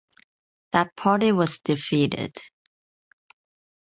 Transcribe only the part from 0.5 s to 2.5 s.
That party was defeated.